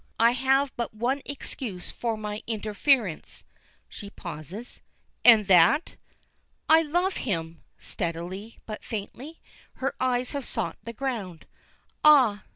I 0.19 0.31
have 0.31 0.71
but 0.75 0.95
one 0.95 1.21
excuse 1.25 1.91
for 1.91 2.17
my 2.17 2.41
interference" 2.47 3.43
She 3.87 4.09
pauses. 4.09 4.81
"And 5.23 5.45
that!" 5.45 5.93
"I 6.67 6.81
love 6.81 7.17
him!" 7.17 7.61
steadily, 7.77 8.57
but 8.65 8.83
faintly. 8.83 9.39
Her 9.73 9.93
eyes 9.99 10.31
have 10.31 10.47
sought 10.47 10.77
the 10.81 10.91
ground. 10.93 11.45
"Ah!" 12.03 12.45